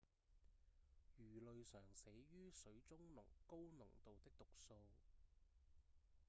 [1.19, 2.97] 魚類常死於水中
[3.45, 4.73] 高濃度的毒素